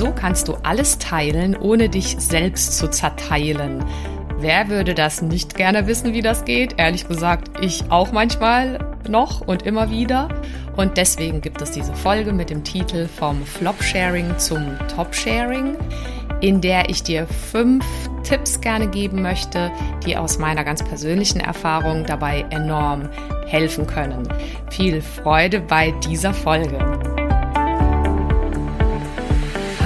[0.00, 3.84] So kannst du alles teilen, ohne dich selbst zu zerteilen.
[4.38, 6.76] Wer würde das nicht gerne wissen, wie das geht?
[6.78, 10.28] Ehrlich gesagt, ich auch manchmal noch und immer wieder.
[10.74, 15.76] Und deswegen gibt es diese Folge mit dem Titel vom Flop-Sharing zum Top-Sharing,
[16.40, 17.84] in der ich dir fünf
[18.22, 19.70] Tipps gerne geben möchte,
[20.06, 23.10] die aus meiner ganz persönlichen Erfahrung dabei enorm
[23.48, 24.26] helfen können.
[24.70, 27.09] Viel Freude bei dieser Folge.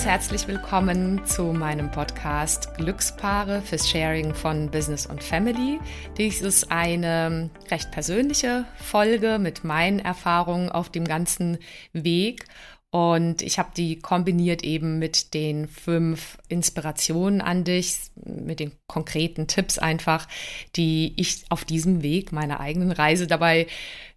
[0.00, 5.78] Ganz herzlich willkommen zu meinem Podcast Glückspaare fürs Sharing von Business und Family.
[6.16, 11.58] Dies ist eine recht persönliche Folge mit meinen Erfahrungen auf dem ganzen
[11.92, 12.46] Weg.
[12.88, 19.48] Und ich habe die kombiniert eben mit den fünf Inspirationen an dich, mit den konkreten
[19.48, 20.26] Tipps einfach,
[20.76, 23.66] die ich auf diesem Weg meiner eigenen Reise dabei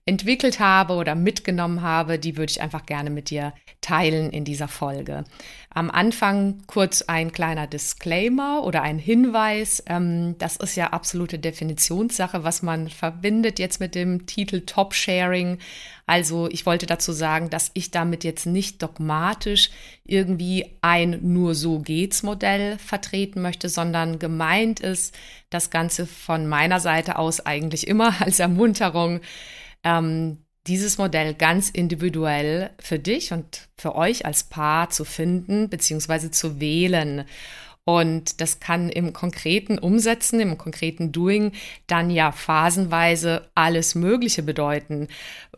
[0.05, 4.67] entwickelt habe oder mitgenommen habe, die würde ich einfach gerne mit dir teilen in dieser
[4.67, 5.23] Folge.
[5.69, 9.81] Am Anfang kurz ein kleiner Disclaimer oder ein Hinweis.
[9.87, 15.57] Ähm, das ist ja absolute Definitionssache, was man verbindet jetzt mit dem Titel Top Sharing.
[16.05, 19.71] Also ich wollte dazu sagen, dass ich damit jetzt nicht dogmatisch
[20.03, 25.15] irgendwie ein nur so geht's Modell vertreten möchte, sondern gemeint ist
[25.49, 29.21] das Ganze von meiner Seite aus eigentlich immer als Ermunterung
[29.83, 36.31] ähm, dieses Modell ganz individuell für dich und für euch als Paar zu finden bzw.
[36.31, 37.25] zu wählen.
[37.85, 41.51] Und das kann im konkreten Umsetzen, im konkreten Doing
[41.85, 45.09] dann ja phasenweise alles Mögliche bedeuten.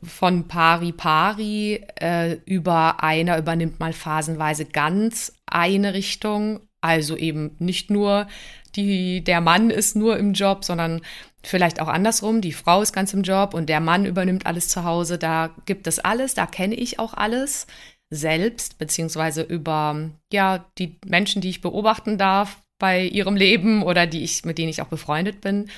[0.02, 6.62] Von pari pari äh, über einer übernimmt mal phasenweise ganz eine Richtung.
[6.82, 8.28] Also eben nicht nur
[8.76, 11.02] die, der Mann ist nur im Job, sondern
[11.46, 14.84] Vielleicht auch andersrum, die Frau ist ganz im Job und der Mann übernimmt alles zu
[14.84, 15.20] Hause.
[15.20, 17.68] Da gibt es alles, da kenne ich auch alles
[18.10, 24.24] selbst, beziehungsweise über ja, die Menschen, die ich beobachten darf bei ihrem Leben oder die
[24.24, 25.70] ich, mit denen ich auch befreundet bin.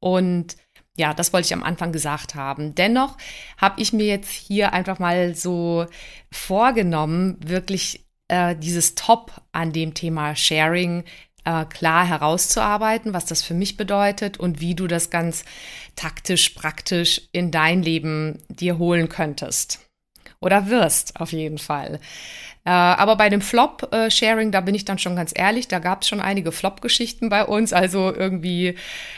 [0.00, 0.56] Und
[0.96, 2.74] ja, das wollte ich am Anfang gesagt haben.
[2.74, 3.16] Dennoch
[3.56, 5.86] habe ich mir jetzt hier einfach mal so
[6.32, 11.04] vorgenommen, wirklich äh, dieses Top an dem Thema Sharing
[11.44, 15.44] äh, klar herauszuarbeiten, was das für mich bedeutet und wie du das ganz
[15.96, 19.80] taktisch, praktisch in dein Leben dir holen könntest.
[20.40, 22.00] Oder wirst, auf jeden Fall.
[22.64, 26.08] Äh, aber bei dem Flop-Sharing, da bin ich dann schon ganz ehrlich, da gab es
[26.08, 28.76] schon einige Flop-Geschichten bei uns, also irgendwie,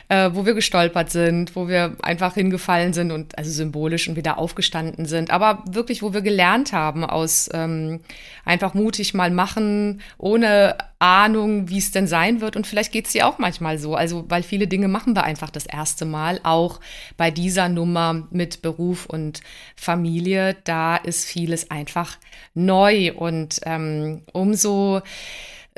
[0.09, 4.39] äh, wo wir gestolpert sind, wo wir einfach hingefallen sind und also symbolisch und wieder
[4.39, 8.01] aufgestanden sind, aber wirklich, wo wir gelernt haben aus ähm,
[8.47, 12.57] einfach mutig mal machen, ohne Ahnung, wie es denn sein wird.
[12.57, 13.95] Und vielleicht geht es dir auch manchmal so.
[13.95, 16.41] Also, weil viele Dinge machen wir einfach das erste Mal.
[16.45, 16.81] Auch
[17.19, 19.43] bei dieser Nummer mit Beruf und
[19.77, 22.17] Familie, da ist vieles einfach
[22.55, 23.13] neu.
[23.13, 23.34] Und
[23.65, 25.03] ähm, umso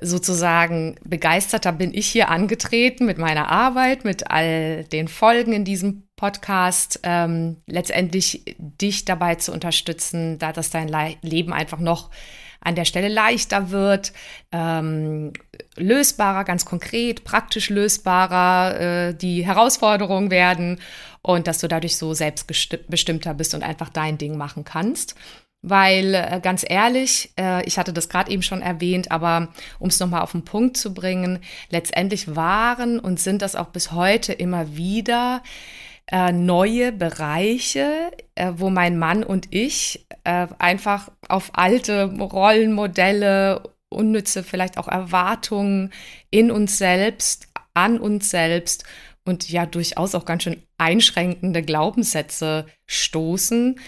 [0.00, 6.02] sozusagen begeisterter bin ich hier angetreten mit meiner Arbeit, mit all den Folgen in diesem
[6.16, 12.10] Podcast, ähm, letztendlich dich dabei zu unterstützen, da dass dein Le Leben einfach noch
[12.60, 14.12] an der Stelle leichter wird,
[14.50, 15.32] ähm,
[15.76, 20.80] lösbarer, ganz konkret, praktisch lösbarer äh, die Herausforderungen werden
[21.22, 25.14] und dass du dadurch so selbstbestimmter bist und einfach dein Ding machen kannst.
[25.68, 29.48] Weil äh, ganz ehrlich, äh, ich hatte das gerade eben schon erwähnt, aber
[29.80, 31.41] um es nochmal auf den Punkt zu bringen,
[31.71, 35.42] letztendlich waren und sind das auch bis heute immer wieder
[36.07, 38.13] äh, neue Bereiche,
[38.53, 45.92] wo mein Mann und ich einfach auf alte Rollenmodelle, unnütze vielleicht auch Erwartungen
[46.30, 48.84] in uns selbst, an uns selbst
[49.24, 53.78] und ja durchaus auch ganz schön einschränkende Glaubenssätze stoßen,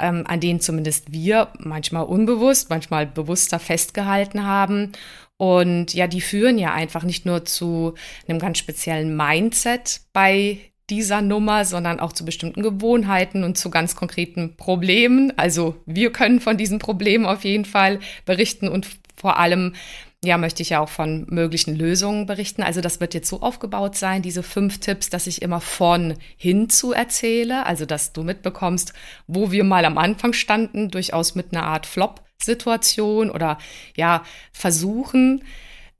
[0.00, 4.92] ähm, an denen zumindest wir manchmal unbewusst, manchmal bewusster festgehalten haben.
[5.36, 7.94] Und ja, die führen ja einfach nicht nur zu
[8.28, 10.58] einem ganz speziellen Mindset bei
[10.90, 15.32] dieser Nummer, sondern auch zu bestimmten Gewohnheiten und zu ganz konkreten Problemen.
[15.38, 18.86] Also wir können von diesen Problemen auf jeden Fall berichten und
[19.16, 19.74] vor allem
[20.22, 22.62] ja, möchte ich ja auch von möglichen Lösungen berichten.
[22.62, 26.92] Also das wird jetzt so aufgebaut sein, diese fünf Tipps, dass ich immer von hinzu
[26.92, 28.92] erzähle, also dass du mitbekommst,
[29.26, 33.56] wo wir mal am Anfang standen, durchaus mit einer Art Flop-Situation oder
[33.96, 34.22] ja,
[34.52, 35.42] versuchen.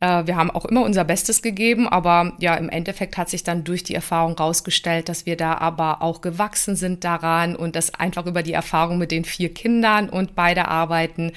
[0.01, 3.65] Äh, wir haben auch immer unser Bestes gegeben, aber ja, im Endeffekt hat sich dann
[3.65, 8.27] durch die Erfahrung rausgestellt, dass wir da aber auch gewachsen sind daran und das einfach
[8.27, 11.33] über die Erfahrung mit den vier Kindern und beide arbeiten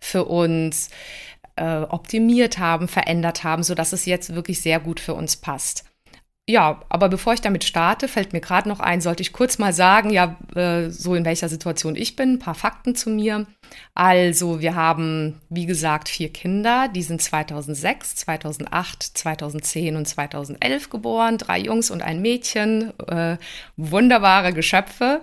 [0.00, 0.90] für uns
[1.56, 5.84] äh, optimiert haben, verändert haben, sodass es jetzt wirklich sehr gut für uns passt.
[6.48, 9.72] Ja, aber bevor ich damit starte, fällt mir gerade noch ein, sollte ich kurz mal
[9.72, 13.46] sagen, ja, äh, so in welcher Situation ich bin, ein paar Fakten zu mir.
[13.94, 21.36] Also, wir haben, wie gesagt, vier Kinder, die sind 2006, 2008, 2010 und 2011 geboren,
[21.36, 23.38] drei Jungs und ein Mädchen, äh,
[23.76, 25.22] wunderbare Geschöpfe.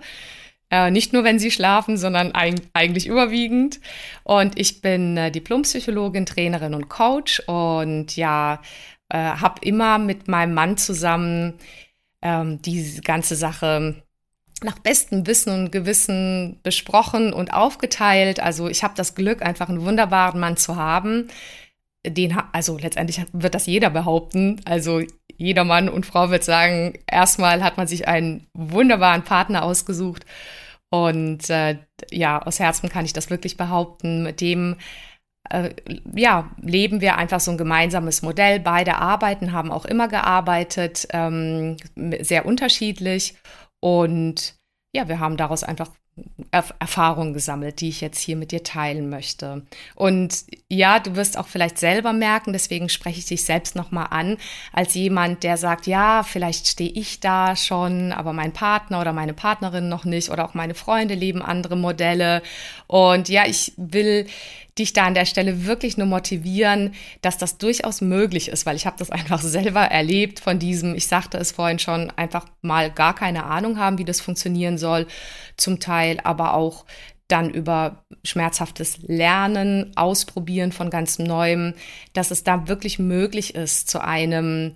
[0.73, 3.79] Äh, nicht nur, wenn sie schlafen, sondern eig eigentlich überwiegend.
[4.23, 8.59] Und ich bin äh, Diplompsychologin, Trainerin und Coach und ja,
[9.09, 11.59] äh, habe immer mit meinem Mann zusammen
[12.23, 14.01] ähm, diese ganze Sache
[14.63, 18.39] nach bestem Wissen und Gewissen besprochen und aufgeteilt.
[18.39, 21.27] Also ich habe das Glück, einfach einen wunderbaren Mann zu haben.
[22.03, 24.59] Den, also letztendlich wird das jeder behaupten.
[24.65, 25.03] Also
[25.37, 30.25] jeder Mann und Frau wird sagen, erstmal hat man sich einen wunderbaren Partner ausgesucht
[30.93, 31.79] und äh,
[32.11, 34.21] ja, aus Herzen kann ich das wirklich behaupten.
[34.21, 34.75] Mit dem
[35.49, 35.71] äh,
[36.13, 38.59] ja, leben wir einfach so ein gemeinsames Modell.
[38.59, 41.77] Beide arbeiten, haben auch immer gearbeitet, ähm,
[42.19, 43.33] sehr unterschiedlich.
[43.79, 44.53] Und
[44.95, 45.89] ja, wir haben daraus einfach
[46.51, 49.63] Erfahrungen gesammelt, die ich jetzt hier mit dir teilen möchte.
[49.95, 54.37] Und ja, du wirst auch vielleicht selber merken, deswegen spreche ich dich selbst nochmal an,
[54.71, 59.33] als jemand, der sagt, ja, vielleicht stehe ich da schon, aber mein Partner oder meine
[59.33, 62.43] Partnerin noch nicht oder auch meine Freunde leben andere Modelle.
[62.85, 64.27] Und ja, ich will
[64.77, 68.85] dich da an der Stelle wirklich nur motivieren, dass das durchaus möglich ist, weil ich
[68.85, 73.15] habe das einfach selber erlebt von diesem, ich sagte es vorhin schon, einfach mal gar
[73.15, 75.07] keine Ahnung haben, wie das funktionieren soll,
[75.57, 76.85] zum Teil aber auch
[77.27, 81.73] dann über schmerzhaftes Lernen, Ausprobieren von ganz Neuem,
[82.13, 84.75] dass es da wirklich möglich ist, zu einem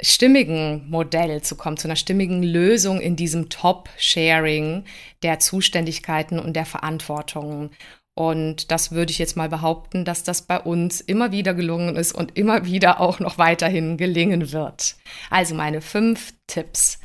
[0.00, 4.84] stimmigen Modell zu kommen, zu einer stimmigen Lösung in diesem Top-Sharing
[5.22, 7.70] der Zuständigkeiten und der Verantwortungen.
[8.14, 12.12] Und das würde ich jetzt mal behaupten, dass das bei uns immer wieder gelungen ist
[12.12, 14.96] und immer wieder auch noch weiterhin gelingen wird.
[15.30, 17.00] Also meine fünf Tipps.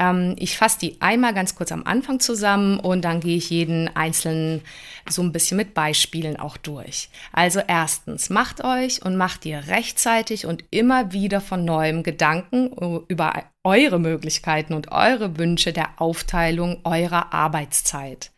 [0.00, 3.94] Ähm, ich fasse die einmal ganz kurz am Anfang zusammen und dann gehe ich jeden
[3.94, 4.62] einzelnen
[5.08, 7.10] so ein bisschen mit Beispielen auch durch.
[7.32, 12.72] Also erstens, macht euch und macht ihr rechtzeitig und immer wieder von neuem Gedanken
[13.06, 18.32] über eure Möglichkeiten und eure Wünsche der Aufteilung eurer Arbeitszeit.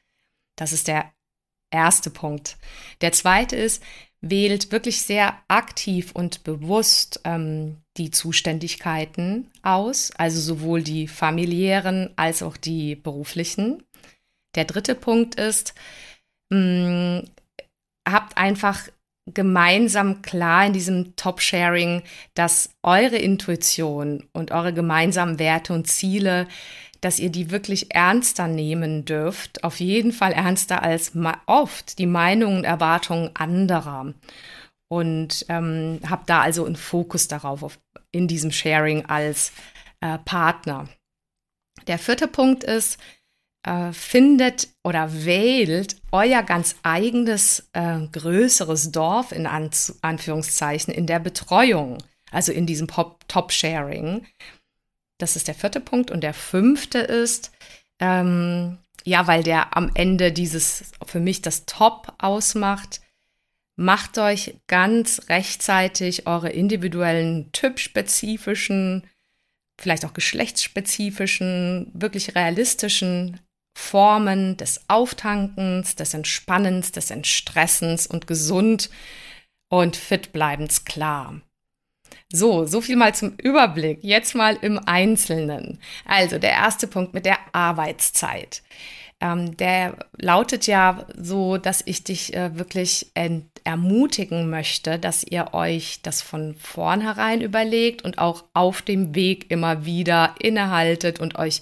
[0.56, 1.11] Das ist der
[1.72, 2.56] erste Punkt.
[3.00, 3.82] Der zweite ist,
[4.20, 12.42] wählt wirklich sehr aktiv und bewusst ähm, die Zuständigkeiten aus, also sowohl die familiären als
[12.42, 13.82] auch die beruflichen.
[14.54, 15.74] Der dritte Punkt ist,
[16.50, 17.28] mh, mm,
[18.08, 18.88] habt einfach
[19.26, 22.02] gemeinsam klar in diesem Top-Sharing,
[22.34, 26.48] dass eure Intuition und eure gemeinsamen Werte und Ziele
[27.02, 31.12] dass ihr die wirklich ernster nehmen dürft, auf jeden Fall ernster als
[31.46, 34.14] oft die Meinungen und Erwartungen anderer.
[34.88, 37.78] Und ähm, habt da also einen Fokus darauf, auf,
[38.12, 39.52] in diesem Sharing als
[40.00, 40.88] äh, Partner.
[41.88, 42.98] Der vierte Punkt ist,
[43.64, 49.70] äh, findet oder wählt euer ganz eigenes äh, größeres Dorf in An
[50.02, 51.98] Anführungszeichen in der Betreuung,
[52.30, 54.24] also in diesem Top-Sharing.
[55.22, 56.10] Das ist der vierte Punkt.
[56.10, 57.52] Und der fünfte ist,
[58.00, 63.00] ähm, ja, weil der am Ende dieses für mich das Top ausmacht,
[63.76, 69.06] macht euch ganz rechtzeitig eure individuellen, typspezifischen,
[69.80, 73.38] vielleicht auch geschlechtsspezifischen, wirklich realistischen
[73.78, 78.90] Formen des Auftankens, des Entspannens, des Entstressens und gesund
[79.68, 81.40] und fit bleibens klar.
[82.32, 83.98] So, so viel mal zum Überblick.
[84.02, 85.78] Jetzt mal im Einzelnen.
[86.06, 88.62] Also der erste Punkt mit der Arbeitszeit.
[89.20, 93.12] Ähm, der lautet ja so, dass ich dich äh, wirklich
[93.64, 99.84] ermutigen möchte, dass ihr euch das von vornherein überlegt und auch auf dem Weg immer
[99.84, 101.60] wieder innehaltet und euch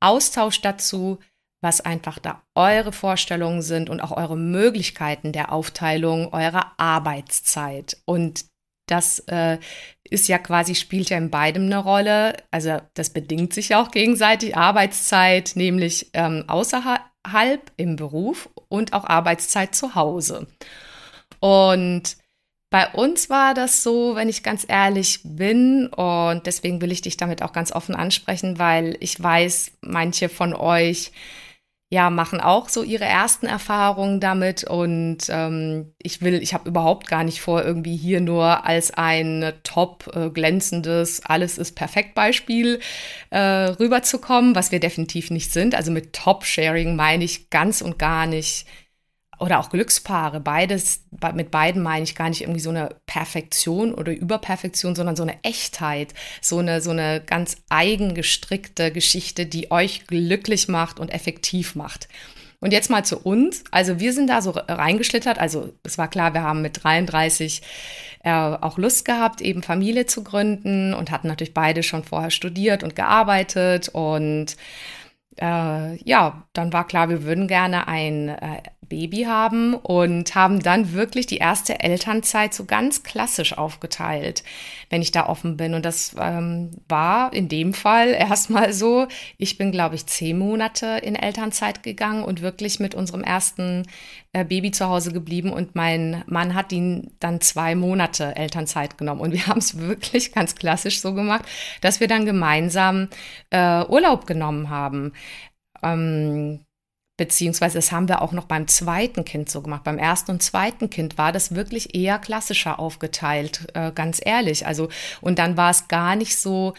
[0.00, 1.18] austauscht dazu,
[1.62, 7.96] was einfach da eure Vorstellungen sind und auch eure Möglichkeiten der Aufteilung eurer Arbeitszeit.
[8.04, 8.44] Und
[8.86, 9.58] das äh,
[10.04, 12.36] ist ja quasi, spielt ja in beidem eine Rolle.
[12.50, 14.56] Also das bedingt sich ja auch gegenseitig.
[14.56, 20.46] Arbeitszeit, nämlich ähm, außerhalb im Beruf und auch Arbeitszeit zu Hause.
[21.40, 22.16] Und
[22.70, 27.16] bei uns war das so, wenn ich ganz ehrlich bin, und deswegen will ich dich
[27.16, 31.12] damit auch ganz offen ansprechen, weil ich weiß, manche von euch
[31.88, 37.06] ja, machen auch so ihre ersten Erfahrungen damit und ähm, ich will, ich habe überhaupt
[37.06, 42.80] gar nicht vor, irgendwie hier nur als ein top äh, glänzendes, alles ist perfekt Beispiel
[43.30, 45.76] äh, rüberzukommen, was wir definitiv nicht sind.
[45.76, 48.66] Also mit Top-Sharing meine ich ganz und gar nicht
[49.38, 51.02] oder auch Glückspaare, beides,
[51.34, 55.42] mit beiden meine ich gar nicht irgendwie so eine Perfektion oder Überperfektion, sondern so eine
[55.42, 62.08] Echtheit, so eine, so eine ganz eigengestrickte Geschichte, die euch glücklich macht und effektiv macht.
[62.60, 63.64] Und jetzt mal zu uns.
[63.70, 65.38] Also wir sind da so reingeschlittert.
[65.38, 67.60] Also es war klar, wir haben mit 33
[68.24, 72.82] äh, auch Lust gehabt, eben Familie zu gründen und hatten natürlich beide schon vorher studiert
[72.82, 73.90] und gearbeitet.
[73.90, 74.56] Und
[75.40, 80.92] äh, ja, dann war klar, wir würden gerne ein äh, Baby haben und haben dann
[80.92, 84.44] wirklich die erste Elternzeit so ganz klassisch aufgeteilt,
[84.90, 85.74] wenn ich da offen bin.
[85.74, 90.98] Und das ähm, war in dem Fall erstmal so, ich bin, glaube ich, zehn Monate
[91.02, 93.86] in Elternzeit gegangen und wirklich mit unserem ersten
[94.44, 99.20] Baby zu Hause geblieben und mein Mann hat ihn dann zwei Monate Elternzeit genommen.
[99.20, 101.44] Und wir haben es wirklich ganz klassisch so gemacht,
[101.80, 103.08] dass wir dann gemeinsam
[103.50, 105.12] äh, Urlaub genommen haben.
[105.82, 106.60] Ähm,
[107.18, 109.84] Beziehungsweise das haben wir auch noch beim zweiten Kind so gemacht.
[109.84, 114.66] Beim ersten und zweiten Kind war das wirklich eher klassischer aufgeteilt, äh, ganz ehrlich.
[114.66, 114.90] Also,
[115.22, 116.74] und dann war es gar nicht so,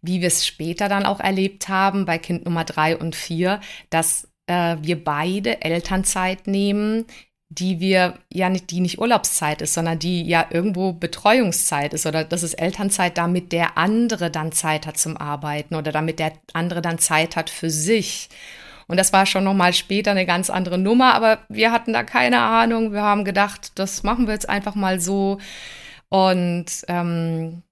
[0.00, 4.28] wie wir es später dann auch erlebt haben, bei Kind Nummer drei und vier, dass
[4.50, 7.06] äh, wir beide Elternzeit nehmen,
[7.48, 12.24] die wir ja nicht, die nicht Urlaubszeit ist, sondern die ja irgendwo Betreuungszeit ist oder
[12.24, 16.82] das ist Elternzeit, damit der andere dann Zeit hat zum Arbeiten oder damit der andere
[16.82, 18.28] dann Zeit hat für sich.
[18.88, 22.40] Und das war schon nochmal später eine ganz andere Nummer, aber wir hatten da keine
[22.40, 22.92] Ahnung.
[22.92, 25.38] Wir haben gedacht, das machen wir jetzt einfach mal so.
[26.08, 27.62] Und ähm,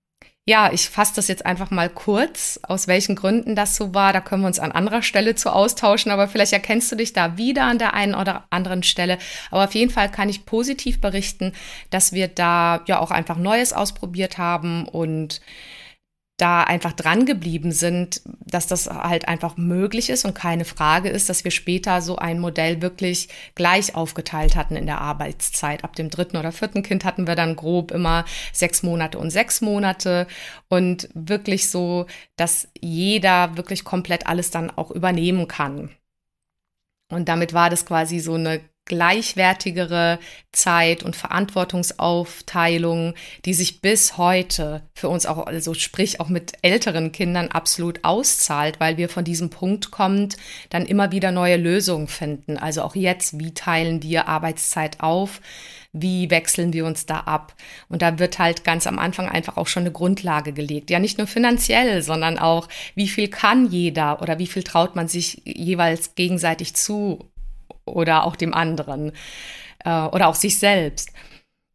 [0.48, 4.14] ja, ich fasse das jetzt einfach mal kurz, aus welchen Gründen das so war.
[4.14, 7.36] Da können wir uns an anderer Stelle zu austauschen, aber vielleicht erkennst du dich da
[7.36, 9.18] wieder an der einen oder anderen Stelle.
[9.50, 11.52] Aber auf jeden Fall kann ich positiv berichten,
[11.90, 15.42] dass wir da ja auch einfach Neues ausprobiert haben und
[16.38, 21.28] da einfach dran geblieben sind, dass das halt einfach möglich ist und keine Frage ist,
[21.28, 25.83] dass wir später so ein Modell wirklich gleich aufgeteilt hatten in der Arbeitszeit.
[25.83, 29.61] Ab dem dritten oder vierten Kind hatten wir dann grob immer sechs Monate und sechs
[29.61, 30.28] Monate
[30.68, 35.90] und wirklich so, dass jeder wirklich komplett alles dann auch übernehmen kann.
[37.11, 40.18] Und damit war das quasi so eine gleichwertigere
[40.52, 43.14] Zeit und Verantwortungsaufteilung,
[43.45, 48.80] die sich bis heute für uns auch, also sprich auch mit älteren Kindern absolut auszahlt,
[48.80, 50.37] weil wir von diesem Punkt kommt,
[50.71, 52.57] dann immer wieder neue Lösungen finden.
[52.57, 55.40] Also auch jetzt, wie teilen wir Arbeitszeit auf?
[55.92, 57.54] Wie wechseln wir uns da ab?
[57.88, 60.90] Und da wird halt ganz am Anfang einfach auch schon eine Grundlage gelegt.
[60.90, 65.09] Ja, nicht nur finanziell, sondern auch, wie viel kann jeder oder wie viel traut man
[65.09, 67.27] sich jeweils gegenseitig zu
[67.88, 69.12] oder auch dem anderen
[69.85, 71.11] äh, oder auch sich selbst.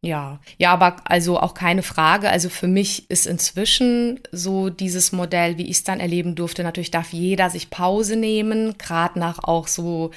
[0.04, 2.28] Ja, ja, aber also auch keine Frage.
[2.28, 6.62] Also für mich ist inzwischen so dieses Modell, wie ich es dann erleben durfte.
[6.62, 10.10] Natürlich darf jeder sich Pause nehmen, gerade nach auch so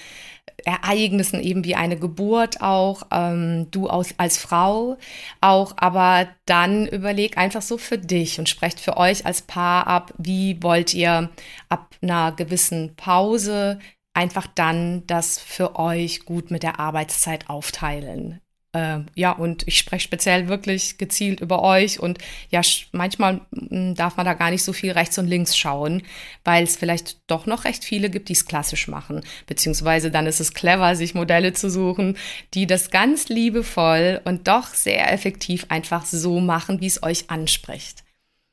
[0.65, 4.97] Ereignissen eben wie eine Geburt auch, ähm, du aus, als Frau
[5.39, 10.13] auch, aber dann überleg einfach so für dich und sprecht für euch als Paar ab,
[10.17, 11.29] wie wollt ihr
[11.69, 13.79] ab einer gewissen Pause
[14.17, 18.41] einfach dann das für euch gut mit der Arbeitszeit aufteilen.
[18.73, 22.17] Äh, ja, und ich spreche speziell wirklich gezielt über euch und
[22.49, 26.01] ja, manchmal hm, darf man da gar nicht so viel rechts und links schauen,
[26.43, 29.21] weil es vielleicht doch noch recht viele gibt, die es klassisch machen.
[29.45, 32.17] Beziehungsweise dann ist es clever, sich Modelle zu suchen,
[32.55, 38.06] die das ganz liebevoll und doch sehr effektiv einfach so machen, wie es euch anspricht.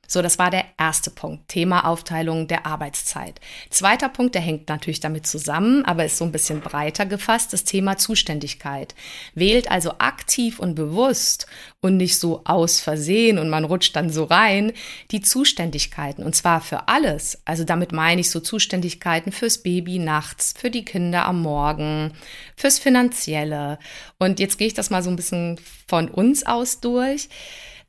[0.07, 3.41] So, das war der erste Punkt, Thema Aufteilung der Arbeitszeit.
[3.71, 7.65] Zweiter Punkt, der hängt natürlich damit zusammen, aber ist so ein bisschen breiter gefasst, das
[7.65, 8.95] Thema Zuständigkeit.
[9.35, 11.47] Wählt also aktiv und bewusst
[11.81, 14.73] und nicht so aus Versehen und man rutscht dann so rein,
[15.11, 17.43] die Zuständigkeiten und zwar für alles.
[17.45, 22.13] Also damit meine ich so Zuständigkeiten fürs Baby nachts, für die Kinder am Morgen,
[22.57, 23.79] fürs Finanzielle.
[24.19, 27.29] Und jetzt gehe ich das mal so ein bisschen von uns aus durch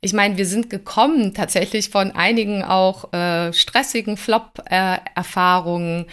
[0.00, 6.06] ich meine, wir sind gekommen tatsächlich von einigen auch äh, stressigen Flop-Erfahrungen,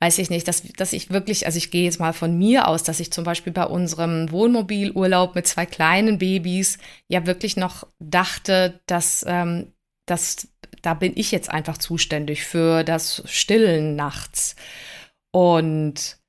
[0.00, 2.82] weiß ich nicht, dass, dass ich wirklich, also ich gehe jetzt mal von mir aus,
[2.82, 8.80] dass ich zum Beispiel bei unserem Wohnmobilurlaub mit zwei kleinen Babys ja wirklich noch dachte,
[8.86, 9.72] dass, ähm,
[10.06, 10.48] dass
[10.82, 14.56] da bin ich jetzt einfach zuständig für das Stillen nachts.
[15.32, 16.19] Und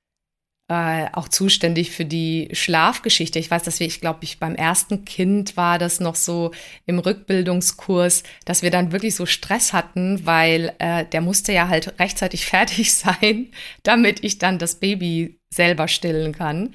[0.72, 3.40] äh, auch zuständig für die Schlafgeschichte.
[3.40, 6.52] Ich weiß, dass wir, ich glaube, ich beim ersten Kind war das noch so
[6.86, 12.00] im Rückbildungskurs, dass wir dann wirklich so Stress hatten, weil äh, der musste ja halt
[12.00, 13.48] rechtzeitig fertig sein,
[13.84, 16.74] damit ich dann das Baby selber stillen kann.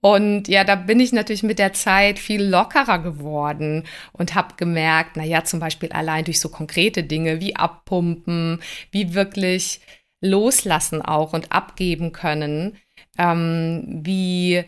[0.00, 5.16] Und ja, da bin ich natürlich mit der Zeit viel lockerer geworden und habe gemerkt,
[5.16, 8.60] na ja, zum Beispiel allein durch so konkrete Dinge wie abpumpen,
[8.92, 9.82] wie wirklich
[10.22, 12.78] loslassen auch und abgeben können,
[13.18, 14.64] ähm, wie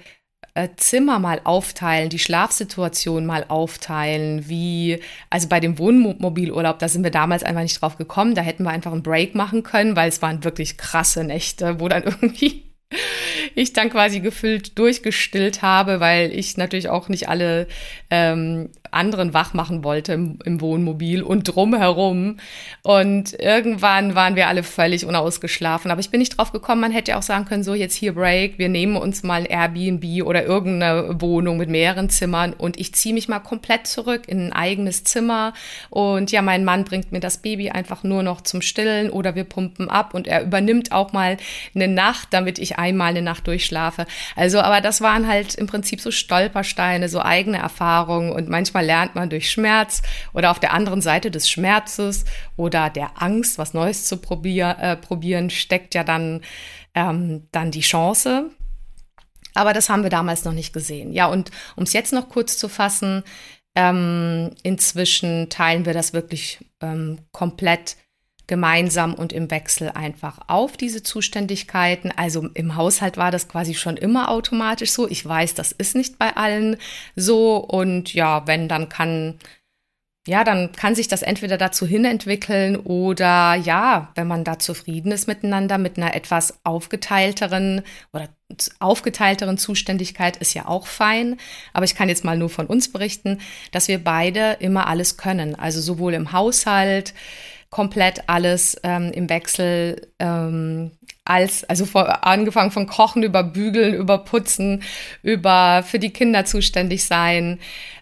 [0.54, 7.04] äh, Zimmer mal aufteilen, die Schlafsituation mal aufteilen, wie, also bei dem Wohnmobilurlaub, da sind
[7.04, 10.08] wir damals einfach nicht drauf gekommen, da hätten wir einfach einen Break machen können, weil
[10.08, 12.72] es waren wirklich krasse Nächte, wo dann irgendwie
[13.54, 17.66] ich dann quasi gefüllt durchgestillt habe, weil ich natürlich auch nicht alle
[18.10, 22.36] ähm, anderen wach machen wollte im, im Wohnmobil und drumherum.
[22.82, 25.90] Und irgendwann waren wir alle völlig unausgeschlafen.
[25.90, 28.58] Aber ich bin nicht drauf gekommen, man hätte auch sagen können, so jetzt hier Break,
[28.58, 33.14] wir nehmen uns mal ein Airbnb oder irgendeine Wohnung mit mehreren Zimmern und ich ziehe
[33.14, 35.54] mich mal komplett zurück in ein eigenes Zimmer.
[35.90, 39.44] Und ja, mein Mann bringt mir das Baby einfach nur noch zum Stillen oder wir
[39.44, 41.36] pumpen ab und er übernimmt auch mal
[41.74, 44.06] eine Nacht, damit ich einmal eine Nacht durchschlafe.
[44.36, 49.14] Also, aber das waren halt im Prinzip so Stolpersteine, so eigene Erfahrungen und manchmal lernt
[49.14, 52.24] man durch Schmerz oder auf der anderen Seite des Schmerzes
[52.56, 56.42] oder der Angst, was Neues zu probier, äh, probieren, steckt ja dann,
[56.94, 58.50] ähm, dann die Chance.
[59.54, 61.12] Aber das haben wir damals noch nicht gesehen.
[61.12, 63.22] Ja, und um es jetzt noch kurz zu fassen,
[63.74, 67.96] ähm, inzwischen teilen wir das wirklich ähm, komplett
[68.52, 72.12] gemeinsam und im Wechsel einfach auf diese Zuständigkeiten.
[72.14, 75.08] Also im Haushalt war das quasi schon immer automatisch so.
[75.08, 76.76] Ich weiß, das ist nicht bei allen
[77.16, 77.56] so.
[77.56, 79.38] Und ja, wenn, dann kann,
[80.26, 85.12] ja, dann kann sich das entweder dazu hin entwickeln oder ja, wenn man da zufrieden
[85.12, 87.80] ist miteinander, mit einer etwas aufgeteilteren
[88.12, 88.28] oder
[88.80, 91.38] aufgeteilteren Zuständigkeit ist ja auch fein.
[91.72, 95.54] Aber ich kann jetzt mal nur von uns berichten, dass wir beide immer alles können.
[95.54, 97.14] Also sowohl im Haushalt,
[97.72, 100.92] komplett alles ähm, im Wechsel ähm,
[101.24, 104.82] als, also vor, angefangen von Kochen über Bügeln, über Putzen,
[105.22, 107.58] über für die Kinder zuständig sein,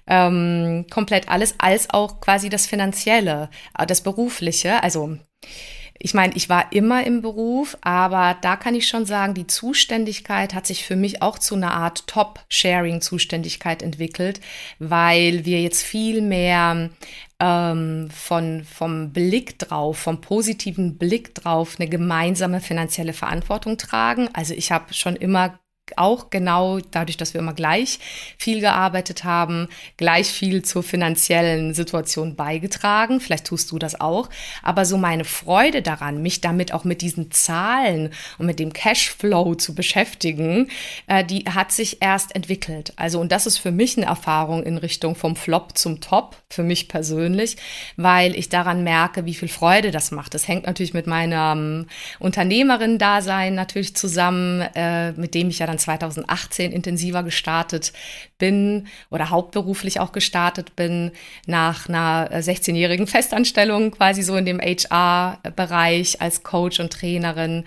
[0.09, 4.83] ähm, komplett alles, als auch quasi das Finanzielle, äh, das Berufliche.
[4.83, 5.17] Also
[6.03, 10.55] ich meine, ich war immer im Beruf, aber da kann ich schon sagen, die Zuständigkeit
[10.55, 14.41] hat sich für mich auch zu einer Art Top-Sharing-Zuständigkeit entwickelt,
[14.79, 16.89] weil wir jetzt viel mehr
[17.39, 24.31] ähm, von, vom Blick drauf, vom positiven Blick drauf eine gemeinsame finanzielle Verantwortung tragen.
[24.33, 25.59] Also ich habe schon immer
[25.99, 27.99] auch genau dadurch, dass wir immer gleich
[28.39, 33.21] viel gearbeitet haben, gleich viel zur finanziellen Situation beigetragen.
[33.21, 34.29] Vielleicht tust du das auch.
[34.63, 39.55] Aber so meine Freude daran, mich damit auch mit diesen Zahlen und mit dem Cashflow
[39.55, 40.69] zu beschäftigen,
[41.07, 42.93] äh, die hat sich erst entwickelt.
[42.97, 46.63] Also, und das ist für mich eine Erfahrung in Richtung vom Flop zum Top, für
[46.63, 47.57] mich persönlich,
[47.97, 50.35] weil ich daran merke, wie viel Freude das macht.
[50.35, 51.87] Das hängt natürlich mit meinem
[52.19, 57.93] Unternehmerin-Dasein natürlich zusammen, äh, mit dem ich ja dann 2018 intensiver gestartet
[58.39, 61.13] bin oder hauptberuflich auch gestartet bin,
[61.47, 67.65] nach einer 16-jährigen Festanstellung quasi so in dem HR-Bereich als Coach und Trainerin.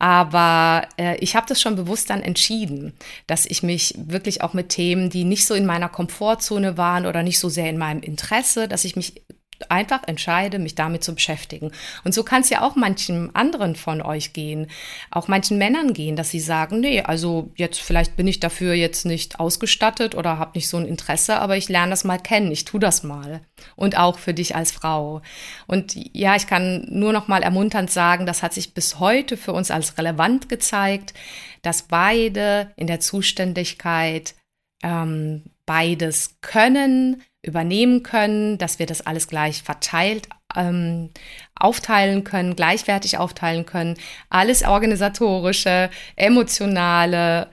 [0.00, 2.94] Aber äh, ich habe das schon bewusst dann entschieden,
[3.26, 7.22] dass ich mich wirklich auch mit Themen, die nicht so in meiner Komfortzone waren oder
[7.22, 9.22] nicht so sehr in meinem Interesse, dass ich mich
[9.68, 11.72] einfach entscheide, mich damit zu beschäftigen.
[12.04, 14.68] Und so kann es ja auch manchen anderen von euch gehen,
[15.10, 19.04] auch manchen Männern gehen, dass sie sagen, nee, also jetzt vielleicht bin ich dafür jetzt
[19.04, 22.64] nicht ausgestattet oder habe nicht so ein Interesse, aber ich lerne das mal kennen, ich
[22.64, 23.42] tue das mal.
[23.76, 25.22] Und auch für dich als Frau.
[25.66, 29.52] Und ja, ich kann nur noch mal ermunternd sagen, das hat sich bis heute für
[29.52, 31.14] uns als relevant gezeigt,
[31.62, 34.34] dass beide in der Zuständigkeit
[34.82, 41.10] ähm, beides können, übernehmen können, dass wir das alles gleich verteilt ähm,
[41.54, 43.96] aufteilen können, gleichwertig aufteilen können.
[44.28, 47.50] Alles organisatorische, emotionale,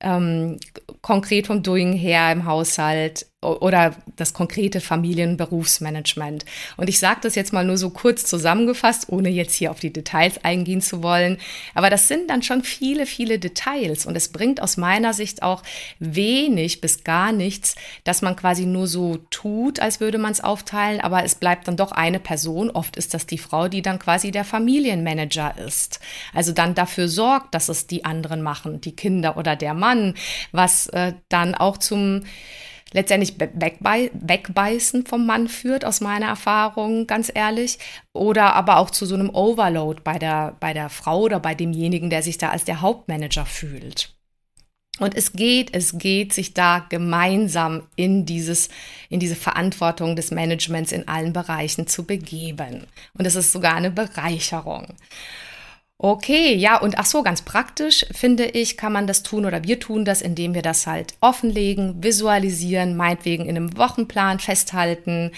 [0.00, 0.58] ähm,
[1.02, 6.46] konkret vom Doing her im Haushalt oder das konkrete Familien-Berufsmanagement.
[6.78, 9.92] Und ich sage das jetzt mal nur so kurz zusammengefasst, ohne jetzt hier auf die
[9.92, 11.36] Details eingehen zu wollen.
[11.74, 14.06] Aber das sind dann schon viele, viele Details.
[14.06, 15.62] Und es bringt aus meiner Sicht auch
[15.98, 21.02] wenig bis gar nichts, dass man quasi nur so tut, als würde man es aufteilen,
[21.02, 22.70] aber es bleibt dann doch eine Person.
[22.70, 26.00] Oft ist das die Frau, die dann quasi der Familienmanager ist.
[26.32, 30.14] Also dann dafür sorgt, dass es die anderen machen, die Kinder oder der Mann,
[30.52, 32.22] was äh, dann auch zum
[32.96, 37.78] letztendlich wegbei wegbeißen vom Mann führt, aus meiner Erfahrung, ganz ehrlich.
[38.14, 42.08] Oder aber auch zu so einem Overload bei der, bei der Frau oder bei demjenigen,
[42.08, 44.14] der sich da als der Hauptmanager fühlt.
[44.98, 48.70] Und es geht, es geht, sich da gemeinsam in dieses,
[49.10, 52.86] in diese Verantwortung des Managements in allen Bereichen zu begeben.
[53.12, 54.86] Und es ist sogar eine Bereicherung.
[55.98, 59.80] Okay, ja, und ach so, ganz praktisch finde ich, kann man das tun oder wir
[59.80, 65.32] tun das, indem wir das halt offenlegen, visualisieren, meinetwegen in einem Wochenplan festhalten,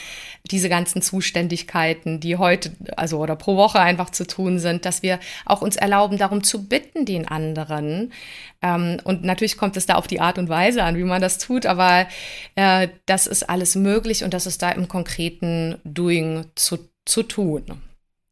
[0.51, 5.21] diese ganzen Zuständigkeiten, die heute, also oder pro Woche einfach zu tun sind, dass wir
[5.47, 8.13] auch uns erlauben, darum zu bitten, den anderen.
[8.61, 11.39] Ähm, und natürlich kommt es da auf die Art und Weise an, wie man das
[11.39, 12.09] tut, aber
[12.57, 17.88] äh, das ist alles möglich und das ist da im konkreten Doing zu, zu tun.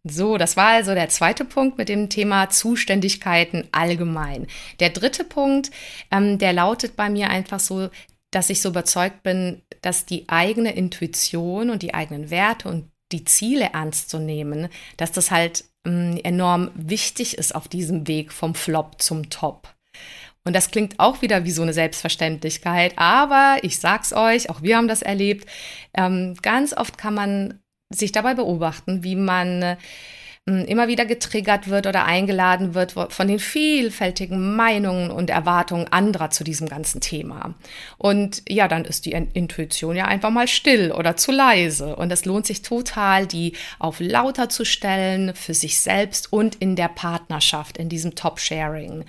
[0.09, 4.47] So, das war also der zweite Punkt mit dem Thema Zuständigkeiten allgemein.
[4.79, 5.71] Der dritte Punkt,
[6.11, 7.89] ähm, der lautet bei mir einfach so,
[8.31, 13.25] dass ich so überzeugt bin, dass die eigene Intuition und die eigenen Werte und die
[13.25, 18.55] Ziele ernst zu nehmen, dass das halt ähm, enorm wichtig ist auf diesem Weg vom
[18.55, 19.69] Flop zum Top.
[20.45, 24.77] Und das klingt auch wieder wie so eine Selbstverständlichkeit, aber ich sag's euch, auch wir
[24.77, 25.49] haben das erlebt.
[25.95, 27.61] Ähm, ganz oft kann man
[27.91, 29.77] sich dabei beobachten, wie man äh,
[30.47, 36.45] immer wieder getriggert wird oder eingeladen wird von den vielfältigen Meinungen und Erwartungen anderer zu
[36.45, 37.55] diesem ganzen Thema.
[37.99, 41.97] Und ja, dann ist die Intuition ja einfach mal still oder zu leise.
[41.97, 46.77] Und es lohnt sich total, die auf lauter zu stellen für sich selbst und in
[46.77, 49.05] der Partnerschaft, in diesem Top-Sharing.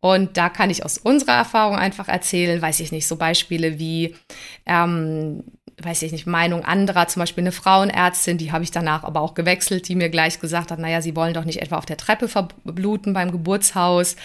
[0.00, 4.16] Und da kann ich aus unserer Erfahrung einfach erzählen, weiß ich nicht, so Beispiele wie,
[4.64, 5.44] ähm,
[5.82, 9.34] weiß ich nicht, Meinung anderer, zum Beispiel eine Frauenärztin, die habe ich danach aber auch
[9.34, 12.28] gewechselt, die mir gleich gesagt hat, naja, sie wollen doch nicht etwa auf der Treppe
[12.28, 14.16] verbluten beim Geburtshaus.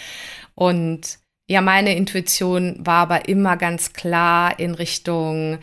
[0.54, 5.60] Und ja, meine Intuition war aber immer ganz klar in Richtung,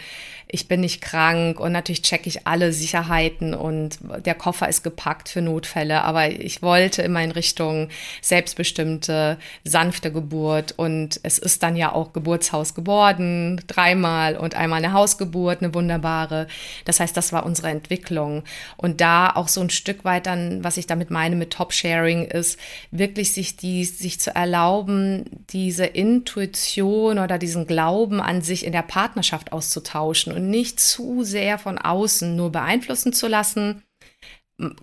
[0.53, 5.31] ich bin nicht krank und natürlich checke ich alle Sicherheiten und der Koffer ist gepackt
[5.31, 6.03] für Notfälle.
[6.03, 7.89] Aber ich wollte immer in Richtung
[8.21, 14.93] selbstbestimmte, sanfte Geburt und es ist dann ja auch Geburtshaus geworden, dreimal und einmal eine
[14.93, 16.49] Hausgeburt, eine wunderbare.
[16.85, 18.43] Das heißt, das war unsere Entwicklung.
[18.77, 22.59] Und da auch so ein Stück weit dann, was ich damit meine mit Top-Sharing ist,
[22.91, 28.83] wirklich sich die, sich zu erlauben, diese Intuition oder diesen Glauben an sich in der
[28.83, 33.83] Partnerschaft auszutauschen und nicht zu sehr von außen nur beeinflussen zu lassen.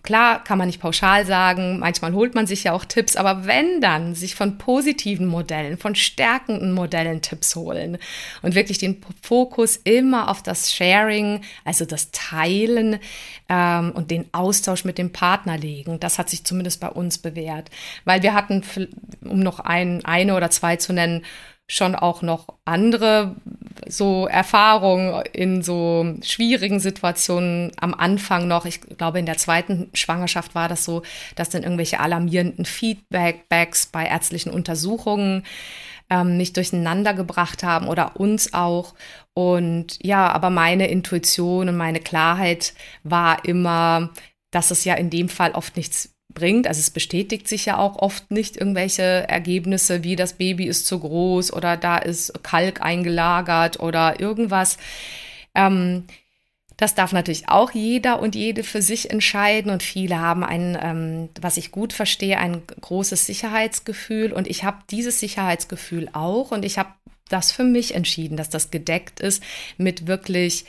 [0.04, 3.80] Klar kann man nicht pauschal sagen, manchmal holt man sich ja auch Tipps, aber wenn
[3.80, 7.98] dann, sich von positiven Modellen, von stärkenden Modellen Tipps holen
[8.42, 13.00] und wirklich den Fokus immer auf das Sharing, also das Teilen
[13.48, 16.00] ähm, und den Austausch mit dem Partner legen.
[16.00, 17.70] Das hat sich zumindest bei uns bewährt,
[18.04, 18.64] weil wir hatten,
[19.22, 21.24] um noch ein, eine oder zwei zu nennen,
[21.70, 23.36] schon auch noch andere
[23.88, 28.66] so Erfahrungen in so schwierigen Situationen am Anfang noch.
[28.66, 31.04] Ich glaube, in der zweiten Schwangerschaft war das so,
[31.36, 35.44] dass dann irgendwelche alarmierenden Feedbacks bei ärztlichen Untersuchungen
[36.10, 38.96] ähm, mich durcheinander gebracht haben oder uns auch.
[39.36, 44.10] Und ja, aber meine Intuition und meine Klarheit war immer,
[44.50, 46.68] dass es ja in dem Fall oft nichts bringt.
[46.68, 51.00] Also es bestätigt sich ja auch oft nicht irgendwelche Ergebnisse, wie das Baby ist zu
[51.00, 54.78] groß oder da ist Kalk eingelagert oder irgendwas.
[55.54, 56.06] Ähm,
[56.78, 61.30] das darf natürlich auch jeder und jede für sich entscheiden und viele haben ein, ähm,
[61.42, 66.78] was ich gut verstehe, ein großes Sicherheitsgefühl und ich habe dieses Sicherheitsgefühl auch und ich
[66.78, 66.94] habe
[67.28, 69.44] das für mich entschieden, dass das gedeckt ist
[69.78, 70.66] mit wirklich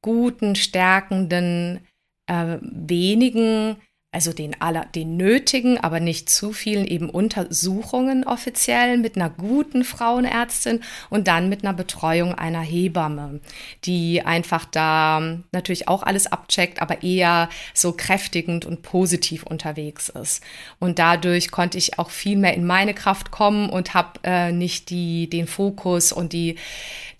[0.00, 1.86] guten, stärkenden,
[2.26, 3.76] äh, wenigen
[4.12, 9.84] also den, aller, den nötigen, aber nicht zu vielen eben Untersuchungen offiziell mit einer guten
[9.84, 13.40] Frauenärztin und dann mit einer Betreuung einer Hebamme,
[13.84, 20.42] die einfach da natürlich auch alles abcheckt, aber eher so kräftigend und positiv unterwegs ist.
[20.80, 24.90] Und dadurch konnte ich auch viel mehr in meine Kraft kommen und habe äh, nicht
[24.90, 26.56] die, den Fokus und die,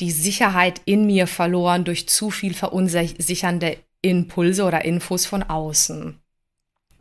[0.00, 6.18] die Sicherheit in mir verloren durch zu viel verunsichernde Impulse oder Infos von außen.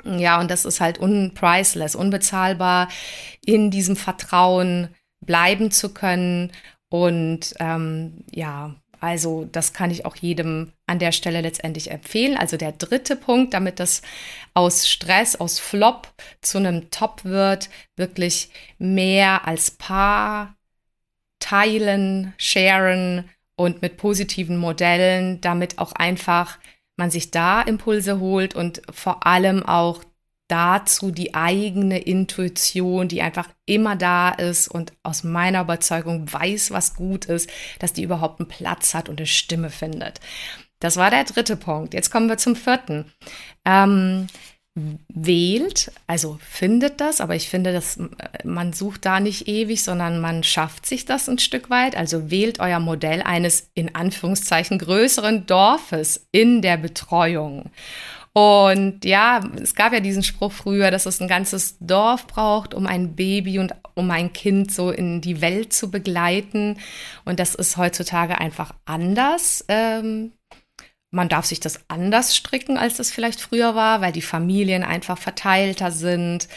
[0.06, 2.90] Ja, und das ist halt unpriceless, unbezahlbar,
[3.46, 4.90] in diesem Vertrauen
[5.22, 6.52] bleiben zu können
[6.90, 12.38] und ähm, ja, Also das kann ich auch jedem an der Stelle letztendlich empfehlen.
[12.38, 14.02] Also der dritte Punkt, damit das
[14.54, 20.56] aus Stress, aus Flop zu einem Top wird, wirklich mehr als Paar
[21.40, 26.60] teilen, sharen und mit positiven Modellen, damit auch einfach
[27.00, 30.04] man sich da Impulse holt und vor allem auch
[30.50, 36.96] dazu die eigene Intuition, die einfach immer da ist und aus meiner Überzeugung weiß, was
[36.96, 40.20] gut ist, dass die überhaupt einen Platz hat und eine Stimme findet.
[40.80, 41.94] Das war der dritte Punkt.
[41.94, 43.12] Jetzt kommen wir zum vierten.
[43.66, 44.28] Ähm,
[45.08, 48.00] wählt, also findet das, aber ich finde, dass
[48.44, 51.96] man sucht da nicht ewig, sondern man schafft sich das ein Stück weit.
[51.96, 57.72] Also wählt euer Modell eines in Anführungszeichen größeren Dorfes in der Betreuung.
[58.34, 62.86] Und ja, es gab ja diesen Spruch früher, dass es ein ganzes Dorf braucht, um
[62.86, 66.78] ein Baby und um ein Kind so in die Welt zu begleiten.
[67.26, 69.66] Und das ist heutzutage einfach anders.
[69.68, 70.32] Ähm,
[71.12, 75.18] man darf sich das anders stricken, als es vielleicht früher war, weil die Familien einfach
[75.18, 76.48] verteilter sind.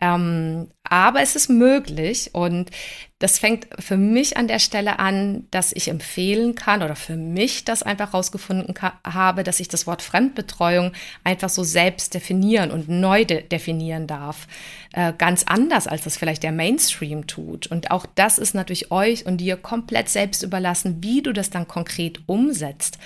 [0.00, 2.70] Ähm, aber es ist möglich und
[3.18, 7.64] das fängt für mich an der Stelle an, dass ich empfehlen kann oder für mich
[7.64, 8.74] das einfach rausgefunden
[9.04, 10.92] habe, dass ich das Wort Fremdbetreuung
[11.24, 14.46] einfach so selbst definieren und neu de definieren darf.
[14.92, 17.66] Äh, ganz anders, als das vielleicht der Mainstream tut.
[17.66, 21.66] Und auch das ist natürlich euch und dir komplett selbst überlassen, wie du das dann
[21.66, 22.98] konkret umsetzt.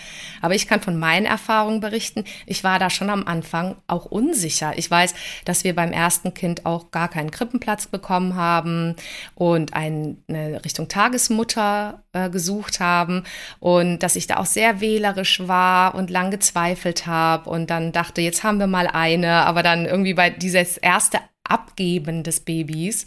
[0.42, 2.24] Aber ich kann von meinen Erfahrungen berichten.
[2.44, 4.74] Ich war da schon am Anfang auch unsicher.
[4.76, 5.14] Ich weiß,
[5.46, 8.96] dass wir beim ersten Kind auch gar keinen Krippenplatz bekommen haben
[9.34, 10.16] und eine
[10.64, 13.24] Richtung Tagesmutter äh, gesucht haben
[13.60, 18.20] und dass ich da auch sehr wählerisch war und lang gezweifelt habe und dann dachte,
[18.20, 23.04] jetzt haben wir mal eine, aber dann irgendwie bei dieses erste Abgeben des Babys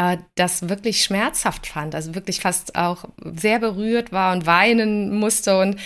[0.00, 5.60] äh, das wirklich schmerzhaft fand, also wirklich fast auch sehr berührt war und weinen musste
[5.60, 5.76] und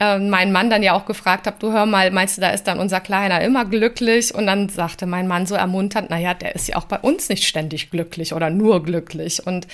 [0.00, 2.64] äh, mein Mann dann ja auch gefragt hat, du hör mal, meinst du, da ist
[2.64, 4.34] dann unser Kleiner immer glücklich?
[4.34, 7.44] Und dann sagte mein Mann so ermunternd, naja, der ist ja auch bei uns nicht
[7.44, 9.66] ständig glücklich oder nur glücklich und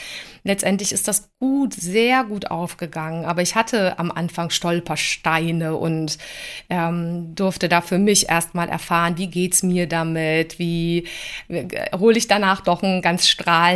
[0.44, 3.24] letztendlich ist das gut, sehr gut aufgegangen.
[3.24, 6.18] Aber ich hatte am Anfang Stolpersteine und
[6.68, 11.06] ähm, durfte da für mich erstmal erfahren, wie geht's mir damit, wie
[11.48, 13.26] äh, hole ich danach doch ein ganz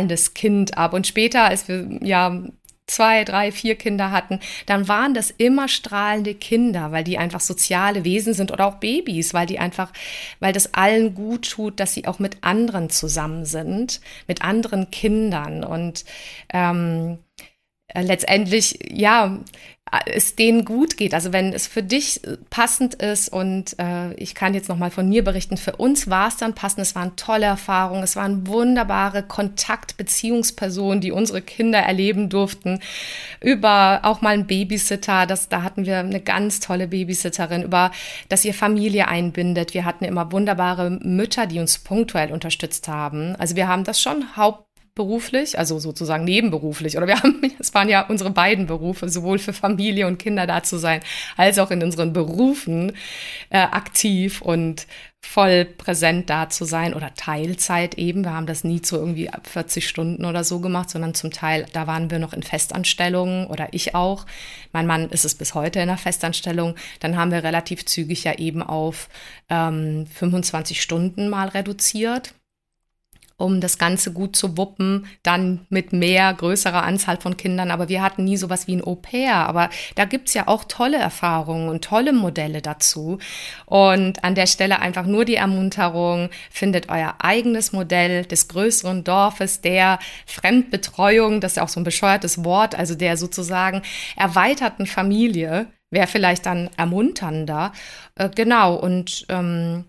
[0.09, 0.93] strahlendes Kind ab.
[0.93, 2.43] Und später, als wir ja
[2.87, 8.03] zwei, drei, vier Kinder hatten, dann waren das immer strahlende Kinder, weil die einfach soziale
[8.03, 9.93] Wesen sind oder auch Babys, weil die einfach,
[10.39, 15.63] weil das allen gut tut, dass sie auch mit anderen zusammen sind, mit anderen Kindern
[15.63, 16.03] und
[16.51, 17.43] ähm, äh,
[17.93, 19.39] letztendlich, ja,
[20.05, 21.13] es denen gut geht.
[21.13, 25.09] Also wenn es für dich passend ist und äh, ich kann jetzt noch mal von
[25.09, 26.81] mir berichten, für uns war es dann passend.
[26.81, 32.79] Es waren tolle Erfahrungen, es waren wunderbare Kontaktbeziehungspersonen, die unsere Kinder erleben durften.
[33.41, 37.91] Über auch mal einen Babysitter, das, da hatten wir eine ganz tolle Babysitterin, über
[38.27, 39.73] dass ihr Familie einbindet.
[39.73, 43.35] Wir hatten immer wunderbare Mütter, die uns punktuell unterstützt haben.
[43.37, 44.68] Also wir haben das schon haupt
[44.99, 46.97] beruflich, also sozusagen nebenberuflich.
[46.97, 50.61] Oder wir haben, es waren ja unsere beiden Berufe, sowohl für Familie und Kinder da
[50.61, 50.99] zu sein,
[51.37, 52.91] als auch in unseren Berufen
[53.49, 54.87] äh, aktiv und
[55.21, 58.25] voll präsent da zu sein oder Teilzeit eben.
[58.25, 61.87] Wir haben das nie zu irgendwie 40 Stunden oder so gemacht, sondern zum Teil, da
[61.87, 64.25] waren wir noch in Festanstellungen oder ich auch.
[64.73, 66.75] Mein Mann ist es bis heute in der Festanstellung.
[66.99, 69.07] Dann haben wir relativ zügig ja eben auf
[69.49, 72.33] ähm, 25 Stunden mal reduziert
[73.39, 77.71] um das Ganze gut zu wuppen, dann mit mehr, größerer Anzahl von Kindern.
[77.71, 79.35] Aber wir hatten nie sowas wie ein Au-pair.
[79.47, 83.17] Aber da gibt's ja auch tolle Erfahrungen und tolle Modelle dazu.
[83.65, 89.61] Und an der Stelle einfach nur die Ermunterung, findet euer eigenes Modell des größeren Dorfes,
[89.61, 93.81] der Fremdbetreuung, das ist ja auch so ein bescheuertes Wort, also der sozusagen
[94.15, 97.71] erweiterten Familie, wäre vielleicht dann ermunternder.
[98.15, 99.85] Äh, genau, und ähm,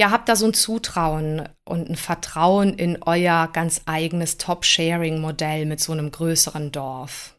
[0.00, 5.78] ja, habt da so ein Zutrauen und ein Vertrauen in euer ganz eigenes Top-Sharing-Modell mit
[5.78, 7.38] so einem größeren Dorf.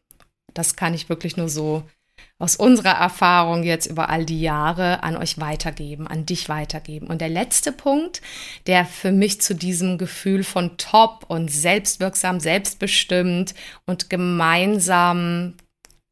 [0.53, 1.81] Das kann ich wirklich nur so
[2.37, 7.07] aus unserer Erfahrung jetzt über all die Jahre an euch weitergeben, an dich weitergeben.
[7.07, 8.21] Und der letzte Punkt,
[8.67, 13.55] der für mich zu diesem Gefühl von top und selbstwirksam, selbstbestimmt
[13.87, 15.55] und gemeinsam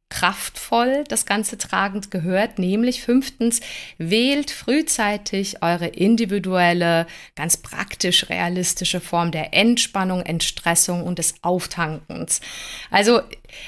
[0.09, 3.61] kraftvoll das Ganze tragend gehört, nämlich fünftens,
[3.97, 12.41] wählt frühzeitig eure individuelle, ganz praktisch realistische Form der Entspannung, Entstressung und des Auftankens.
[12.89, 13.21] Also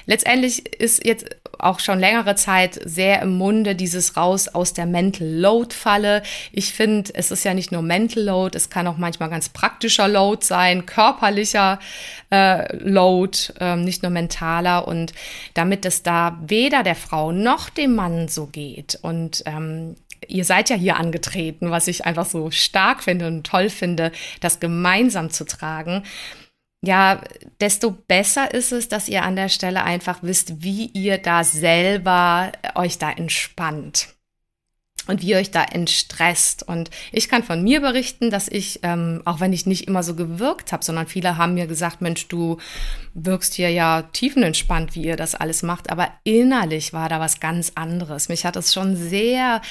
[0.05, 1.25] letztendlich ist jetzt
[1.59, 6.23] auch schon längere Zeit sehr im Munde dieses raus aus der Mental Load Falle.
[6.51, 10.07] Ich finde, es ist ja nicht nur Mental Load, es kann auch manchmal ganz praktischer
[10.07, 11.79] Load sein, körperlicher
[12.31, 14.87] äh, Load, äh, nicht nur mentaler.
[14.87, 15.13] Und
[15.53, 19.95] damit es da weder der Frau noch dem Mann so geht und ähm,
[20.27, 24.59] ihr seid ja hier angetreten, was ich einfach so stark finde und toll finde, das
[24.59, 26.03] gemeinsam zu tragen.
[26.83, 27.21] Ja,
[27.59, 32.51] desto besser ist es, dass ihr an der Stelle einfach wisst, wie ihr da selber
[32.73, 34.15] euch da entspannt
[35.07, 36.63] und wie ihr euch da entstresst.
[36.63, 40.15] Und ich kann von mir berichten, dass ich, ähm, auch wenn ich nicht immer so
[40.15, 42.57] gewirkt habe, sondern viele haben mir gesagt, Mensch, du
[43.13, 45.89] wirkst hier ja tiefenentspannt, wie ihr das alles macht.
[45.89, 48.29] Aber innerlich war da was ganz anderes.
[48.29, 49.61] Mich hat es schon sehr,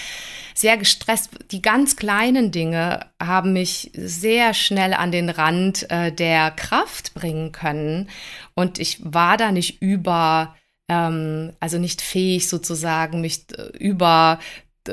[0.54, 1.30] sehr gestresst.
[1.50, 7.52] Die ganz kleinen Dinge haben mich sehr schnell an den Rand äh, der Kraft bringen
[7.52, 8.08] können.
[8.54, 10.54] Und ich war da nicht über
[10.90, 14.40] ähm, also nicht fähig sozusagen, mich äh, über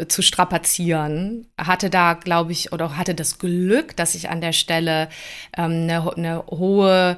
[0.07, 1.47] zu strapazieren.
[1.57, 5.09] Hatte da, glaube ich, oder hatte das Glück, dass ich an der Stelle
[5.55, 7.17] ähm, eine, eine hohe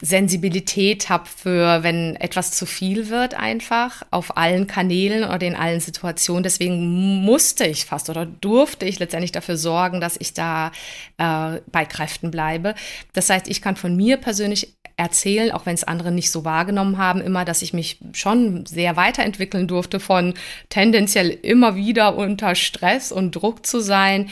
[0.00, 5.80] Sensibilität habe für, wenn etwas zu viel wird, einfach auf allen Kanälen oder in allen
[5.80, 6.42] Situationen.
[6.42, 10.72] Deswegen musste ich fast oder durfte ich letztendlich dafür sorgen, dass ich da
[11.18, 12.74] äh, bei Kräften bleibe.
[13.12, 16.98] Das heißt, ich kann von mir persönlich erzählen, auch wenn es andere nicht so wahrgenommen
[16.98, 20.34] haben, immer, dass ich mich schon sehr weiterentwickeln durfte von
[20.68, 24.30] tendenziell immer wieder unter Stress und Druck zu sein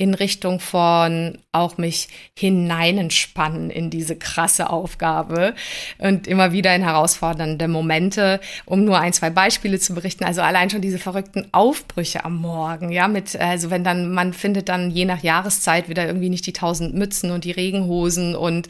[0.00, 5.54] in Richtung von auch mich hineinentspannen in diese krasse Aufgabe
[5.98, 10.24] und immer wieder in herausfordernde Momente, um nur ein, zwei Beispiele zu berichten.
[10.24, 14.70] Also allein schon diese verrückten Aufbrüche am Morgen, ja, mit, also wenn dann, man findet
[14.70, 18.68] dann je nach Jahreszeit wieder irgendwie nicht die tausend Mützen und die Regenhosen und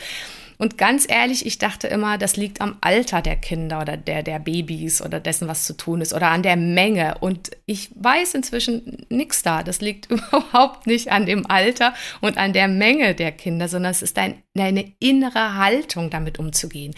[0.60, 4.38] und ganz ehrlich, ich dachte immer, das liegt am Alter der Kinder oder der, der
[4.38, 7.16] Babys oder dessen, was zu tun ist oder an der Menge.
[7.20, 9.62] Und ich weiß inzwischen nichts da.
[9.62, 14.02] Das liegt überhaupt nicht an dem Alter und an der Menge der Kinder, sondern es
[14.02, 16.94] ist ein, eine innere Haltung, damit umzugehen.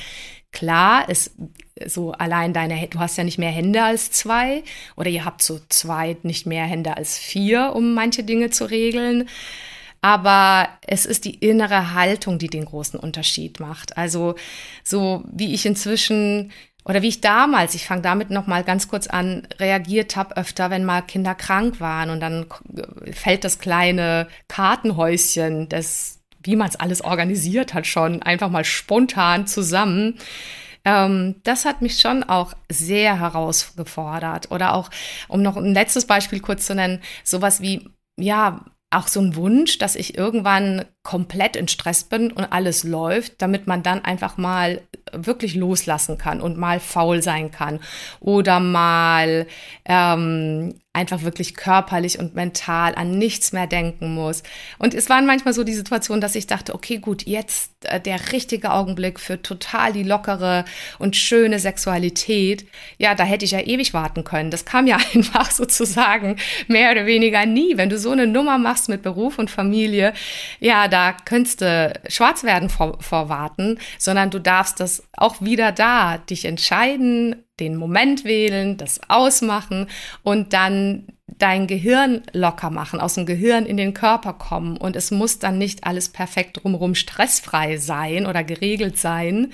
[0.51, 1.37] Klar, ist
[1.87, 4.64] so allein deine, du hast ja nicht mehr Hände als zwei
[4.96, 9.29] oder ihr habt zu zweit nicht mehr Hände als vier, um manche Dinge zu regeln
[10.02, 13.96] aber es ist die innere Haltung, die den großen Unterschied macht.
[13.96, 14.34] Also
[14.84, 16.52] so wie ich inzwischen
[16.84, 20.68] oder wie ich damals, ich fange damit noch mal ganz kurz an, reagiert habe öfter,
[20.70, 22.46] wenn mal Kinder krank waren und dann
[23.12, 29.46] fällt das kleine Kartenhäuschen, das wie man es alles organisiert hat, schon einfach mal spontan
[29.46, 30.18] zusammen.
[30.84, 34.50] Ähm, das hat mich schon auch sehr herausgefordert.
[34.50, 34.90] Oder auch,
[35.28, 37.88] um noch ein letztes Beispiel kurz zu nennen, sowas wie,
[38.18, 43.40] ja, auch so ein Wunsch, dass ich irgendwann komplett in Stress bin und alles läuft,
[43.42, 47.81] damit man dann einfach mal wirklich loslassen kann und mal faul sein kann.
[48.20, 49.46] Oder mal
[49.85, 54.42] ähm, einfach wirklich körperlich und mental an nichts mehr denken muss.
[54.78, 58.33] Und es waren manchmal so die Situationen, dass ich dachte, okay, gut, jetzt äh, der
[58.33, 60.66] richtige Augenblick für total die lockere
[60.98, 62.66] und schöne Sexualität.
[62.98, 64.50] Ja, da hätte ich ja ewig warten können.
[64.50, 66.37] Das kam ja einfach sozusagen
[66.68, 67.78] mehr oder weniger nie.
[67.78, 70.12] Wenn du so eine Nummer machst mit Beruf und Familie,
[70.61, 75.72] ja, da könntest du schwarz werden vor, vor warten, sondern du darfst das auch wieder
[75.72, 79.88] da dich entscheiden, den Moment wählen, das ausmachen
[80.22, 81.06] und dann
[81.38, 84.76] dein Gehirn locker machen, aus dem Gehirn in den Körper kommen.
[84.76, 89.52] Und es muss dann nicht alles perfekt drumherum stressfrei sein oder geregelt sein,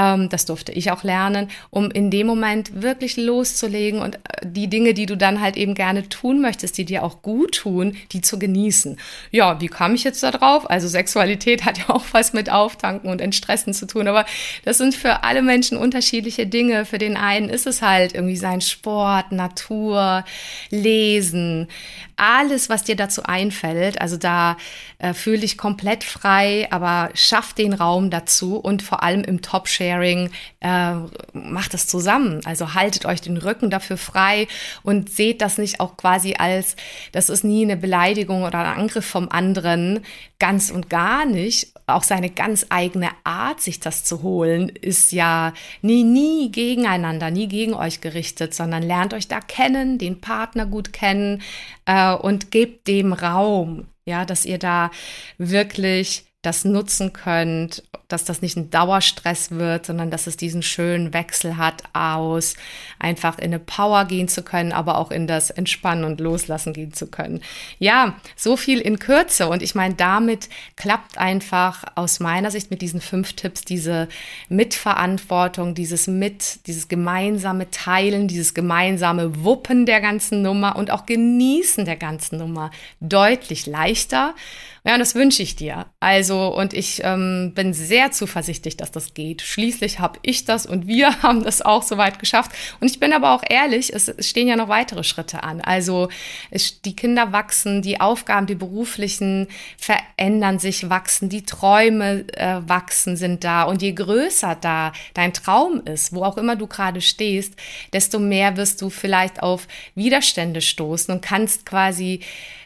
[0.00, 4.68] ähm, das durfte ich auch lernen, um in dem Moment wirklich loszulegen und äh, die
[4.68, 8.22] Dinge, die du dann halt eben gerne tun möchtest, die dir auch gut tun, die
[8.22, 8.98] zu genießen.
[9.30, 10.68] Ja, wie kam ich jetzt da drauf?
[10.70, 14.24] Also Sexualität hat ja auch was mit Auftanken und Entstressen zu tun, aber
[14.64, 16.84] das sind für alle Menschen unterschiedliche Dinge.
[16.86, 20.24] Für den einen ist es halt irgendwie sein Sport, Natur,
[20.70, 21.68] Lesen,
[22.16, 24.00] alles, was dir dazu einfällt.
[24.00, 24.56] Also da
[24.98, 29.42] äh, fühle dich komplett frei, aber schaff den Raum dazu und vor allem im
[29.90, 30.94] Top-Sharing äh,
[31.32, 32.40] macht das zusammen.
[32.44, 34.46] Also haltet euch den Rücken dafür frei
[34.82, 36.76] und seht das nicht auch quasi als,
[37.12, 40.00] das ist nie eine Beleidigung oder ein Angriff vom anderen,
[40.38, 41.72] ganz und gar nicht.
[41.86, 47.48] Auch seine ganz eigene Art, sich das zu holen, ist ja nie, nie gegeneinander, nie
[47.48, 51.42] gegen euch gerichtet, sondern lernt euch da kennen, den Partner gut kennen
[51.86, 54.90] äh, und gebt dem Raum ja, dass ihr da
[55.38, 61.12] wirklich das nutzen könnt, dass das nicht ein Dauerstress wird, sondern dass es diesen schönen
[61.14, 62.54] Wechsel hat aus
[62.98, 66.92] einfach in eine Power gehen zu können, aber auch in das Entspannen und Loslassen gehen
[66.92, 67.40] zu können.
[67.78, 72.82] Ja, so viel in Kürze und ich meine, damit klappt einfach aus meiner Sicht mit
[72.82, 74.08] diesen fünf Tipps diese
[74.48, 81.84] Mitverantwortung, dieses mit, dieses gemeinsame Teilen, dieses gemeinsame Wuppen der ganzen Nummer und auch Genießen
[81.84, 82.70] der ganzen Nummer
[83.00, 84.34] deutlich leichter
[84.82, 85.86] Ja, das wünsche ich dir.
[86.00, 89.42] Also, und ich ähm, bin sehr zuversichtlich, dass das geht.
[89.42, 92.52] Schließlich habe ich das und wir haben das auch soweit geschafft.
[92.80, 95.60] Und ich bin aber auch ehrlich, es, es stehen ja noch weitere Schritte an.
[95.60, 96.08] Also,
[96.50, 103.16] es, die Kinder wachsen, die Aufgaben, die beruflichen verändern sich, wachsen, die Träume äh, wachsen,
[103.16, 103.64] sind da.
[103.64, 107.54] Und je größer da dein Traum ist, wo auch immer du gerade stehst,
[107.92, 112.20] desto mehr wirst du vielleicht auf Widerstände stoßen und kannst quasi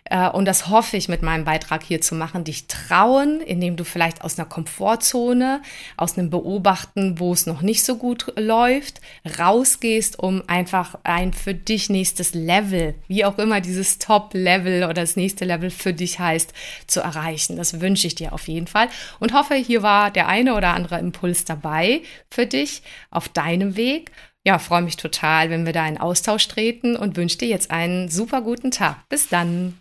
[0.05, 3.85] äh, und das hoffe ich mit meinem Beitrag hier zu machen, dich trauen, indem du
[3.85, 5.63] vielleicht aus einer Komfortzone,
[5.97, 9.01] aus einem Beobachten, wo es noch nicht so gut läuft,
[9.39, 15.17] rausgehst, um einfach ein für dich nächstes Level, wie auch immer dieses Top-Level oder das
[15.17, 16.53] nächste Level für dich heißt,
[16.87, 17.57] zu erreichen.
[17.57, 18.89] Das wünsche ich dir auf jeden Fall
[19.21, 24.11] und hoffe, hier war der eine oder andere Impuls dabei für dich auf deinem Weg
[24.47, 28.11] ja, freue mich total, wenn wir da in Austausch treten und wünsche dir jetzt einen
[28.11, 29.09] super guten Tag.
[29.09, 29.81] Bis dann.